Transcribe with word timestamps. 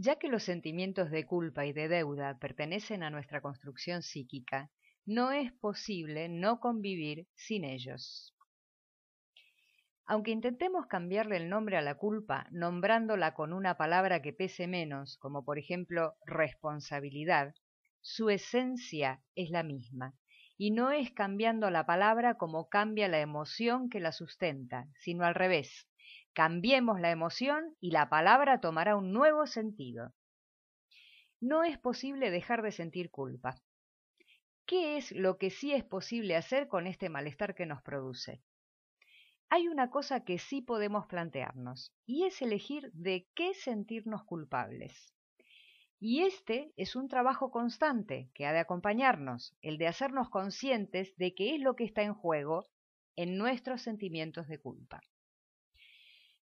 Ya 0.00 0.14
que 0.14 0.28
los 0.28 0.44
sentimientos 0.44 1.10
de 1.10 1.26
culpa 1.26 1.66
y 1.66 1.72
de 1.72 1.88
deuda 1.88 2.38
pertenecen 2.38 3.02
a 3.02 3.10
nuestra 3.10 3.40
construcción 3.40 4.02
psíquica, 4.02 4.70
no 5.04 5.32
es 5.32 5.50
posible 5.54 6.28
no 6.28 6.60
convivir 6.60 7.26
sin 7.34 7.64
ellos. 7.64 8.32
Aunque 10.06 10.30
intentemos 10.30 10.86
cambiarle 10.86 11.36
el 11.36 11.48
nombre 11.48 11.76
a 11.76 11.82
la 11.82 11.96
culpa 11.96 12.46
nombrándola 12.52 13.34
con 13.34 13.52
una 13.52 13.76
palabra 13.76 14.22
que 14.22 14.32
pese 14.32 14.68
menos, 14.68 15.18
como 15.18 15.44
por 15.44 15.58
ejemplo 15.58 16.14
responsabilidad, 16.24 17.52
su 18.00 18.30
esencia 18.30 19.24
es 19.34 19.50
la 19.50 19.64
misma, 19.64 20.14
y 20.56 20.70
no 20.70 20.92
es 20.92 21.10
cambiando 21.10 21.70
la 21.70 21.86
palabra 21.86 22.34
como 22.34 22.68
cambia 22.68 23.08
la 23.08 23.20
emoción 23.20 23.90
que 23.90 23.98
la 23.98 24.12
sustenta, 24.12 24.86
sino 25.00 25.24
al 25.24 25.34
revés. 25.34 25.87
Cambiemos 26.38 27.00
la 27.00 27.10
emoción 27.10 27.74
y 27.80 27.90
la 27.90 28.08
palabra 28.08 28.60
tomará 28.60 28.94
un 28.94 29.12
nuevo 29.12 29.48
sentido. 29.48 30.14
No 31.40 31.64
es 31.64 31.78
posible 31.78 32.30
dejar 32.30 32.62
de 32.62 32.70
sentir 32.70 33.10
culpa. 33.10 33.56
¿Qué 34.64 34.98
es 34.98 35.10
lo 35.10 35.36
que 35.36 35.50
sí 35.50 35.72
es 35.72 35.82
posible 35.82 36.36
hacer 36.36 36.68
con 36.68 36.86
este 36.86 37.08
malestar 37.08 37.56
que 37.56 37.66
nos 37.66 37.82
produce? 37.82 38.40
hay 39.50 39.66
una 39.66 39.90
cosa 39.90 40.24
que 40.24 40.38
sí 40.38 40.62
podemos 40.62 41.06
plantearnos, 41.06 41.92
y 42.06 42.22
es 42.22 42.40
elegir 42.40 42.92
de 42.92 43.26
qué 43.34 43.52
sentirnos 43.52 44.22
culpables. 44.22 45.12
Y 45.98 46.22
este 46.22 46.72
es 46.76 46.94
un 46.94 47.08
trabajo 47.08 47.50
constante 47.50 48.30
que 48.32 48.46
ha 48.46 48.52
de 48.52 48.60
acompañarnos, 48.60 49.56
el 49.60 49.76
de 49.76 49.88
hacernos 49.88 50.30
conscientes 50.30 51.16
de 51.16 51.34
qué 51.34 51.56
es 51.56 51.60
lo 51.60 51.74
que 51.74 51.82
está 51.82 52.02
en 52.02 52.14
juego 52.14 52.68
en 53.16 53.38
nuestros 53.38 53.82
sentimientos 53.82 54.46
de 54.46 54.60
culpa. 54.60 55.00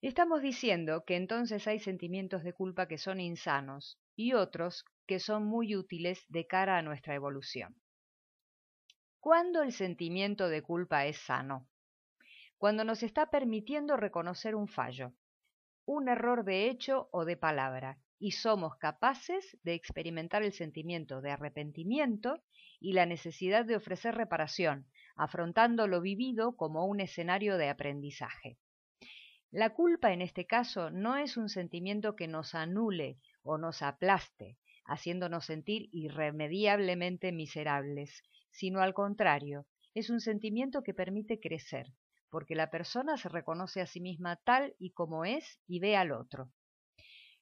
Estamos 0.00 0.42
diciendo 0.42 1.04
que 1.04 1.16
entonces 1.16 1.66
hay 1.66 1.80
sentimientos 1.80 2.44
de 2.44 2.52
culpa 2.52 2.86
que 2.86 2.98
son 2.98 3.20
insanos 3.20 3.98
y 4.16 4.32
otros 4.32 4.84
que 5.06 5.20
son 5.20 5.44
muy 5.46 5.74
útiles 5.74 6.24
de 6.28 6.46
cara 6.46 6.78
a 6.78 6.82
nuestra 6.82 7.14
evolución. 7.14 7.74
¿Cuándo 9.20 9.62
el 9.62 9.72
sentimiento 9.72 10.48
de 10.48 10.62
culpa 10.62 11.06
es 11.06 11.18
sano? 11.18 11.68
cuando 12.58 12.82
nos 12.82 13.04
está 13.04 13.30
permitiendo 13.30 13.96
reconocer 13.96 14.56
un 14.56 14.66
fallo, 14.66 15.12
un 15.86 16.08
error 16.08 16.44
de 16.44 16.68
hecho 16.68 17.08
o 17.12 17.24
de 17.24 17.36
palabra, 17.36 17.98
y 18.18 18.32
somos 18.32 18.76
capaces 18.78 19.56
de 19.62 19.74
experimentar 19.74 20.42
el 20.42 20.52
sentimiento 20.52 21.20
de 21.20 21.30
arrepentimiento 21.30 22.42
y 22.80 22.94
la 22.94 23.06
necesidad 23.06 23.64
de 23.64 23.76
ofrecer 23.76 24.16
reparación, 24.16 24.88
afrontando 25.14 25.86
lo 25.86 26.00
vivido 26.00 26.56
como 26.56 26.84
un 26.84 26.98
escenario 26.98 27.56
de 27.58 27.68
aprendizaje. 27.68 28.58
La 29.50 29.70
culpa 29.70 30.12
en 30.12 30.20
este 30.20 30.46
caso 30.46 30.90
no 30.90 31.16
es 31.16 31.38
un 31.38 31.48
sentimiento 31.48 32.14
que 32.14 32.28
nos 32.28 32.54
anule 32.54 33.18
o 33.42 33.56
nos 33.56 33.80
aplaste, 33.80 34.58
haciéndonos 34.84 35.46
sentir 35.46 35.88
irremediablemente 35.90 37.32
miserables, 37.32 38.22
sino 38.50 38.80
al 38.80 38.92
contrario, 38.92 39.66
es 39.94 40.10
un 40.10 40.20
sentimiento 40.20 40.82
que 40.82 40.92
permite 40.92 41.40
crecer, 41.40 41.86
porque 42.28 42.54
la 42.54 42.70
persona 42.70 43.16
se 43.16 43.30
reconoce 43.30 43.80
a 43.80 43.86
sí 43.86 44.00
misma 44.00 44.36
tal 44.36 44.74
y 44.78 44.92
como 44.92 45.24
es 45.24 45.60
y 45.66 45.80
ve 45.80 45.96
al 45.96 46.12
otro. 46.12 46.52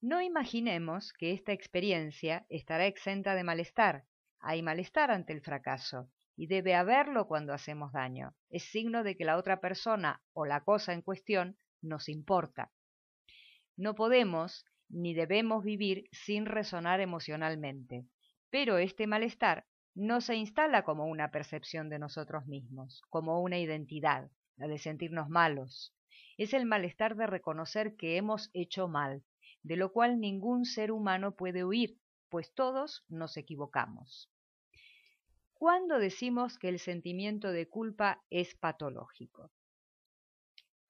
No 0.00 0.20
imaginemos 0.20 1.12
que 1.12 1.32
esta 1.32 1.52
experiencia 1.52 2.46
estará 2.48 2.86
exenta 2.86 3.36
de 3.36 3.44
malestar. 3.44 4.06
Hay 4.40 4.60
malestar 4.60 5.12
ante 5.12 5.32
el 5.32 5.40
fracaso, 5.40 6.10
y 6.36 6.48
debe 6.48 6.74
haberlo 6.74 7.28
cuando 7.28 7.52
hacemos 7.52 7.92
daño. 7.92 8.34
Es 8.50 8.64
signo 8.64 9.04
de 9.04 9.16
que 9.16 9.24
la 9.24 9.36
otra 9.36 9.60
persona 9.60 10.20
o 10.32 10.46
la 10.46 10.64
cosa 10.64 10.92
en 10.92 11.02
cuestión 11.02 11.56
nos 11.82 12.08
importa. 12.08 12.72
No 13.76 13.94
podemos 13.94 14.64
ni 14.88 15.14
debemos 15.14 15.64
vivir 15.64 16.08
sin 16.12 16.46
resonar 16.46 17.00
emocionalmente, 17.00 18.06
pero 18.50 18.78
este 18.78 19.06
malestar 19.06 19.66
no 19.94 20.20
se 20.20 20.36
instala 20.36 20.84
como 20.84 21.06
una 21.06 21.30
percepción 21.30 21.88
de 21.88 21.98
nosotros 21.98 22.46
mismos, 22.46 23.02
como 23.10 23.42
una 23.42 23.58
identidad 23.58 24.30
la 24.56 24.68
de 24.68 24.78
sentirnos 24.78 25.28
malos. 25.28 25.94
Es 26.36 26.54
el 26.54 26.66
malestar 26.66 27.16
de 27.16 27.26
reconocer 27.26 27.96
que 27.96 28.16
hemos 28.16 28.50
hecho 28.52 28.88
mal, 28.88 29.22
de 29.62 29.76
lo 29.76 29.92
cual 29.92 30.20
ningún 30.20 30.64
ser 30.64 30.92
humano 30.92 31.34
puede 31.34 31.64
huir, 31.64 31.98
pues 32.28 32.52
todos 32.54 33.04
nos 33.08 33.36
equivocamos. 33.36 34.30
¿Cuándo 35.52 35.98
decimos 35.98 36.58
que 36.58 36.68
el 36.68 36.78
sentimiento 36.78 37.52
de 37.52 37.68
culpa 37.68 38.22
es 38.30 38.54
patológico? 38.54 39.50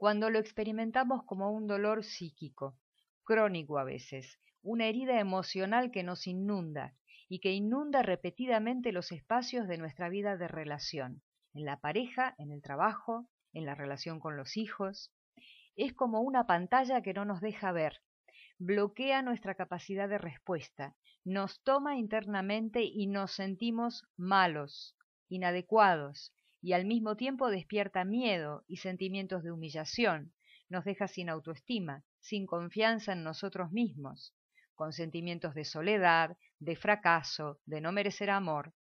Cuando 0.03 0.31
lo 0.31 0.41
experimentamos 0.41 1.23
como 1.27 1.53
un 1.53 1.69
dolor 1.69 2.03
psíquico, 2.03 2.77
crónico 3.23 3.79
a 3.79 3.85
veces, 3.85 4.41
una 4.61 4.87
herida 4.87 5.21
emocional 5.21 5.93
que 5.93 6.03
nos 6.03 6.27
inunda 6.27 6.97
y 7.29 7.39
que 7.39 7.53
inunda 7.53 8.03
repetidamente 8.03 8.91
los 8.91 9.13
espacios 9.13 9.69
de 9.69 9.79
nuestra 9.79 10.09
vida 10.09 10.37
de 10.37 10.49
relación, 10.49 11.23
en 11.55 11.67
la 11.67 11.79
pareja, 11.79 12.35
en 12.39 12.51
el 12.51 12.63
trabajo, 12.63 13.29
en 13.53 13.65
la 13.65 13.77
relación 13.77 14.19
con 14.19 14.37
los 14.37 14.57
hijos. 14.57 15.13
Es 15.77 15.93
como 15.93 16.21
una 16.23 16.49
pantalla 16.49 17.01
que 17.01 17.15
no 17.15 17.25
nos 17.25 17.41
deja 17.41 17.71
ver, 17.71 18.03
bloquea 18.59 19.23
nuestra 19.23 19.55
capacidad 19.55 20.09
de 20.09 20.19
respuesta, 20.19 20.97
nos 21.25 21.63
toma 21.63 21.97
internamente 21.97 22.83
y 22.83 23.07
nos 23.07 23.31
sentimos 23.31 24.05
malos, 24.17 24.97
inadecuados, 25.29 26.35
y 26.63 26.73
al 26.75 26.87
mismo 26.87 27.17
tiempo 27.17 27.51
despierta 27.51 28.05
miedo 28.05 28.65
y 28.69 28.77
sentimientos 28.77 29.43
de 29.43 29.51
humillación, 29.51 30.33
nos 30.69 30.85
deja 30.85 31.09
sin 31.09 31.29
autoestima, 31.29 32.05
sin 32.21 32.47
confianza 32.47 33.13
en 33.13 33.25
nosotros 33.25 33.73
mismos, 33.73 34.33
con 34.75 34.93
sentimientos 34.93 35.55
de 35.55 35.65
soledad, 35.65 36.39
de 36.61 36.77
fracaso, 36.77 37.61
de 37.67 37.81
no 37.81 37.91
merecer 37.91 38.31
amor. 38.31 38.73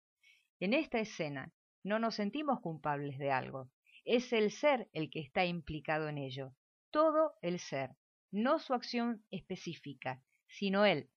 En 0.60 0.72
esta 0.72 1.00
escena 1.00 1.52
no 1.82 1.98
nos 1.98 2.14
sentimos 2.14 2.60
culpables 2.60 3.18
de 3.18 3.32
algo, 3.32 3.68
es 4.04 4.32
el 4.32 4.52
ser 4.52 4.88
el 4.92 5.10
que 5.10 5.20
está 5.20 5.44
implicado 5.44 6.08
en 6.08 6.18
ello, 6.18 6.54
todo 6.92 7.34
el 7.42 7.58
ser, 7.58 7.90
no 8.30 8.60
su 8.60 8.74
acción 8.74 9.24
específica, 9.30 10.22
sino 10.46 10.84
él. 10.84 11.10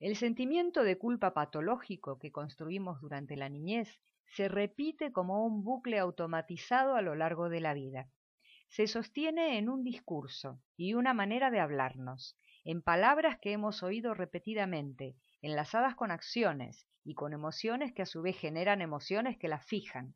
El 0.00 0.16
sentimiento 0.16 0.84
de 0.84 0.96
culpa 0.96 1.34
patológico 1.34 2.18
que 2.18 2.30
construimos 2.30 3.00
durante 3.00 3.36
la 3.36 3.48
niñez 3.48 4.00
se 4.26 4.48
repite 4.48 5.12
como 5.12 5.44
un 5.44 5.64
bucle 5.64 5.98
automatizado 5.98 6.94
a 6.94 7.02
lo 7.02 7.14
largo 7.14 7.48
de 7.48 7.60
la 7.60 7.74
vida. 7.74 8.08
Se 8.68 8.86
sostiene 8.86 9.58
en 9.58 9.68
un 9.68 9.82
discurso 9.82 10.60
y 10.76 10.94
una 10.94 11.14
manera 11.14 11.50
de 11.50 11.60
hablarnos, 11.60 12.38
en 12.64 12.82
palabras 12.82 13.38
que 13.40 13.52
hemos 13.52 13.82
oído 13.82 14.14
repetidamente, 14.14 15.16
enlazadas 15.42 15.94
con 15.94 16.10
acciones 16.10 16.86
y 17.04 17.14
con 17.14 17.32
emociones 17.32 17.92
que 17.92 18.02
a 18.02 18.06
su 18.06 18.22
vez 18.22 18.38
generan 18.38 18.82
emociones 18.82 19.36
que 19.36 19.48
las 19.48 19.66
fijan 19.66 20.14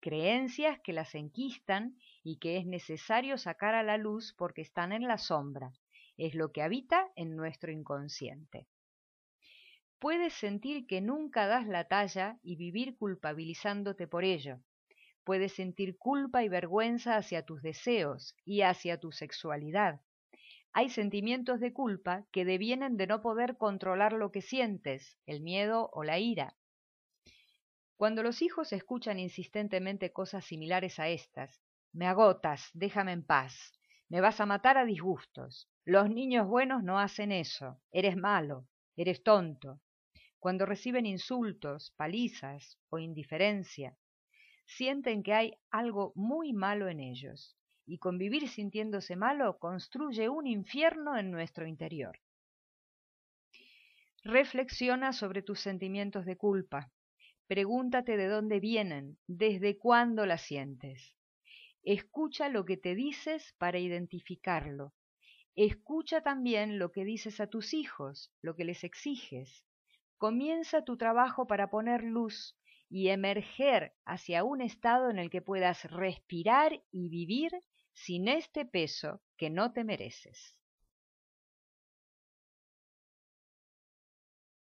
creencias 0.00 0.80
que 0.80 0.92
las 0.92 1.14
enquistan 1.14 1.96
y 2.24 2.38
que 2.38 2.56
es 2.56 2.66
necesario 2.66 3.36
sacar 3.38 3.74
a 3.74 3.82
la 3.82 3.98
luz 3.98 4.34
porque 4.36 4.62
están 4.62 4.92
en 4.92 5.06
la 5.06 5.18
sombra, 5.18 5.72
es 6.16 6.34
lo 6.34 6.52
que 6.52 6.62
habita 6.62 7.06
en 7.16 7.36
nuestro 7.36 7.70
inconsciente. 7.70 8.66
Puedes 10.00 10.32
sentir 10.32 10.86
que 10.86 11.02
nunca 11.02 11.46
das 11.46 11.66
la 11.66 11.84
talla 11.84 12.38
y 12.42 12.56
vivir 12.56 12.96
culpabilizándote 12.96 14.08
por 14.08 14.24
ello. 14.24 14.60
Puedes 15.24 15.52
sentir 15.52 15.98
culpa 15.98 16.42
y 16.42 16.48
vergüenza 16.48 17.18
hacia 17.18 17.44
tus 17.44 17.60
deseos 17.60 18.34
y 18.46 18.62
hacia 18.62 18.98
tu 18.98 19.12
sexualidad. 19.12 20.00
Hay 20.72 20.88
sentimientos 20.88 21.60
de 21.60 21.74
culpa 21.74 22.24
que 22.32 22.46
devienen 22.46 22.96
de 22.96 23.06
no 23.06 23.20
poder 23.20 23.58
controlar 23.58 24.14
lo 24.14 24.32
que 24.32 24.40
sientes, 24.40 25.18
el 25.26 25.42
miedo 25.42 25.90
o 25.92 26.02
la 26.02 26.18
ira. 26.18 26.56
Cuando 27.98 28.22
los 28.22 28.40
hijos 28.40 28.72
escuchan 28.72 29.18
insistentemente 29.18 30.14
cosas 30.14 30.46
similares 30.46 30.98
a 30.98 31.08
estas, 31.08 31.60
me 31.92 32.06
agotas, 32.06 32.70
déjame 32.72 33.12
en 33.12 33.26
paz, 33.26 33.78
me 34.08 34.22
vas 34.22 34.40
a 34.40 34.46
matar 34.46 34.78
a 34.78 34.86
disgustos, 34.86 35.68
los 35.84 36.08
niños 36.08 36.48
buenos 36.48 36.82
no 36.82 36.98
hacen 36.98 37.32
eso, 37.32 37.82
eres 37.92 38.16
malo, 38.16 38.66
eres 38.96 39.22
tonto. 39.22 39.78
Cuando 40.40 40.66
reciben 40.66 41.06
insultos, 41.06 41.92
palizas 41.96 42.78
o 42.88 42.98
indiferencia, 42.98 43.96
sienten 44.66 45.22
que 45.22 45.34
hay 45.34 45.52
algo 45.70 46.12
muy 46.16 46.52
malo 46.52 46.88
en 46.88 46.98
ellos, 46.98 47.56
y 47.86 47.98
convivir 47.98 48.48
sintiéndose 48.48 49.14
malo 49.14 49.58
construye 49.58 50.28
un 50.28 50.48
infierno 50.48 51.16
en 51.16 51.30
nuestro 51.30 51.66
interior. 51.66 52.18
Reflexiona 54.24 55.12
sobre 55.12 55.42
tus 55.42 55.60
sentimientos 55.60 56.26
de 56.26 56.36
culpa, 56.36 56.90
Pregúntate 57.50 58.16
de 58.16 58.28
dónde 58.28 58.60
vienen, 58.60 59.18
desde 59.26 59.76
cuándo 59.76 60.24
la 60.24 60.38
sientes. 60.38 61.16
Escucha 61.82 62.48
lo 62.48 62.64
que 62.64 62.76
te 62.76 62.94
dices 62.94 63.56
para 63.58 63.80
identificarlo. 63.80 64.94
Escucha 65.56 66.20
también 66.20 66.78
lo 66.78 66.92
que 66.92 67.04
dices 67.04 67.40
a 67.40 67.48
tus 67.48 67.74
hijos, 67.74 68.30
lo 68.40 68.54
que 68.54 68.64
les 68.64 68.84
exiges. 68.84 69.64
Comienza 70.20 70.84
tu 70.84 70.98
trabajo 70.98 71.46
para 71.46 71.70
poner 71.70 72.04
luz 72.04 72.54
y 72.90 73.08
emerger 73.08 73.94
hacia 74.04 74.44
un 74.44 74.60
estado 74.60 75.08
en 75.08 75.18
el 75.18 75.30
que 75.30 75.40
puedas 75.40 75.90
respirar 75.90 76.82
y 76.92 77.08
vivir 77.08 77.52
sin 77.94 78.28
este 78.28 78.66
peso 78.66 79.22
que 79.38 79.48
no 79.48 79.72
te 79.72 79.82
mereces. 79.82 80.59